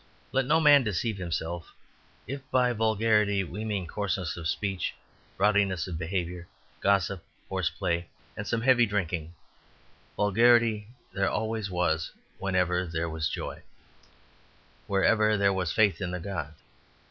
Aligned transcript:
Let 0.31 0.45
no 0.47 0.59
man 0.59 0.83
deceive 0.83 1.17
himself; 1.17 1.75
if 2.25 2.41
by 2.49 2.73
vulgarity 2.73 3.43
we 3.43 3.63
mean 3.63 3.85
coarseness 3.85 4.35
of 4.35 4.47
speech, 4.47 4.95
rowdiness 5.37 5.85
of 5.87 5.99
behaviour, 5.99 6.47
gossip, 6.79 7.23
horseplay, 7.49 8.07
and 8.35 8.47
some 8.47 8.61
heavy 8.61 8.87
drinking, 8.87 9.35
vulgarity 10.15 10.87
there 11.13 11.29
always 11.29 11.69
was 11.69 12.13
wherever 12.39 12.83
there 12.87 13.11
was 13.11 13.29
joy, 13.29 13.61
wherever 14.87 15.37
there 15.37 15.53
was 15.53 15.71
faith 15.71 16.01
in 16.01 16.09
the 16.09 16.19
gods. 16.19 16.57